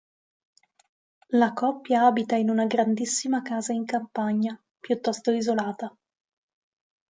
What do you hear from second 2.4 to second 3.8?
una grandissima casa